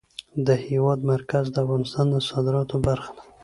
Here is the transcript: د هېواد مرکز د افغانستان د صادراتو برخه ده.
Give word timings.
د 0.47 0.47
هېواد 0.67 0.99
مرکز 1.13 1.45
د 1.51 1.55
افغانستان 1.63 2.05
د 2.11 2.15
صادراتو 2.29 2.75
برخه 2.87 3.09
ده. 3.15 3.23